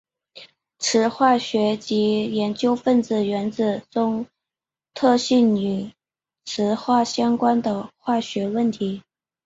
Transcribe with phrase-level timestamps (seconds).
[0.79, 4.25] 磁化学即研究分子原子中
[4.95, 5.91] 特性与
[6.43, 9.03] 磁学相关的化学问题。